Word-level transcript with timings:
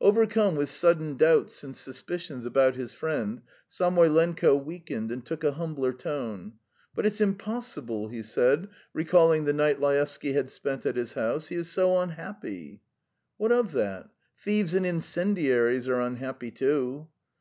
Overcome 0.00 0.54
with 0.54 0.70
sudden 0.70 1.16
doubts 1.16 1.64
and 1.64 1.74
suspicions 1.74 2.46
about 2.46 2.76
his 2.76 2.92
friend, 2.92 3.42
Samoylenko 3.68 4.54
weakened 4.54 5.10
and 5.10 5.26
took 5.26 5.42
a 5.42 5.50
humbler 5.54 5.92
tone. 5.92 6.52
"But 6.94 7.06
it's 7.06 7.20
impossible," 7.20 8.06
he 8.06 8.22
said, 8.22 8.68
recalling 8.92 9.46
the 9.46 9.52
night 9.52 9.80
Laevsky 9.80 10.32
had 10.32 10.48
spent 10.48 10.86
at 10.86 10.94
his 10.94 11.14
house. 11.14 11.48
"He 11.48 11.56
is 11.56 11.70
so 11.72 11.98
unhappy!" 11.98 12.82
"What 13.36 13.50
of 13.50 13.72
that? 13.72 14.10
Thieves 14.38 14.74
and 14.74 14.86
incendiaries 14.86 15.88
are 15.88 16.00
unhappy 16.00 16.52
too!" 16.52 17.08